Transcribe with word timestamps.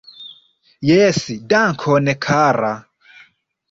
Jes, 0.91 1.21
dankon 1.53 2.13
kara! 2.29 2.77